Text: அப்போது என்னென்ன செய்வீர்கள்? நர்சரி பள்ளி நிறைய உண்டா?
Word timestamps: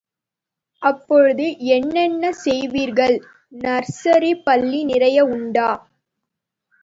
அப்போது 0.81 1.45
என்னென்ன 1.67 2.31
செய்வீர்கள்? 2.45 3.15
நர்சரி 3.57 4.31
பள்ளி 4.43 4.83
நிறைய 4.83 5.25
உண்டா? 5.25 5.69